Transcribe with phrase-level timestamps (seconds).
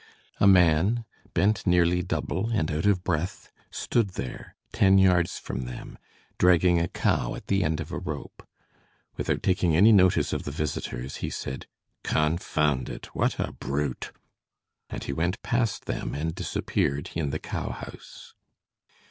[0.39, 1.05] A man
[1.35, 5.95] bent nearly double, and out of breath, stood there, ten yards from them,
[6.39, 8.41] dragging a cow at the end of a rope.
[9.15, 11.67] Without taking any notice of the visitors, he said:
[12.03, 13.13] "Confound it!
[13.15, 14.11] What a brute!"
[14.89, 18.33] And he went past them and disappeared in the cow house.